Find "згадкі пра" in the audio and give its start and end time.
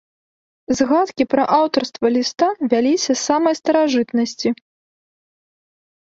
0.77-1.43